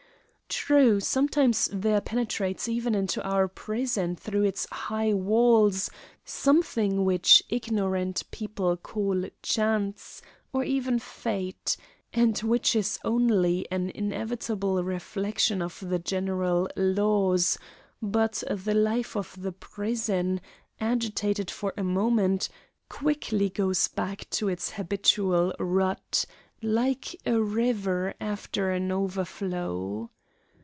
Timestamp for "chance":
9.41-10.21